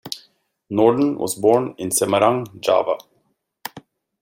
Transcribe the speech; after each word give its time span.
Norden 0.71 1.15
was 1.19 1.35
born 1.35 1.75
in 1.77 1.89
Semarang, 1.89 2.59
Java. 2.59 2.97